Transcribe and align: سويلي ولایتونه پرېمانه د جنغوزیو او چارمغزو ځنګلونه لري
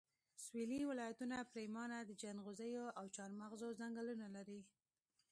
سويلي 0.45 0.81
ولایتونه 0.91 1.37
پرېمانه 1.51 1.97
د 2.03 2.11
جنغوزیو 2.21 2.85
او 2.99 3.05
چارمغزو 3.15 3.77
ځنګلونه 3.79 4.27
لري 4.35 4.61